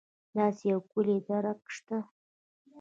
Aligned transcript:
داسې 0.37 0.63
یو 0.71 0.79
کُلي 0.91 1.17
درک 1.27 1.61
شته. 1.75 1.97